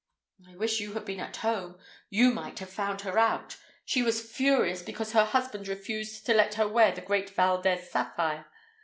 "I 0.49 0.55
wish 0.55 0.79
you 0.79 0.93
had 0.93 1.05
been 1.05 1.19
at 1.19 1.35
home. 1.37 1.77
You 2.09 2.31
might 2.33 2.57
have 2.57 2.71
found 2.71 3.01
her 3.01 3.19
out. 3.19 3.57
She 3.85 4.01
was 4.01 4.19
furious 4.27 4.81
because 4.81 5.11
her 5.11 5.25
husband 5.25 5.67
refused 5.67 6.25
to 6.25 6.33
let 6.33 6.55
her 6.55 6.67
wear 6.67 6.91
the 6.91 7.01
great 7.01 7.29
Valdez 7.29 7.91
sapphire. 7.91 8.47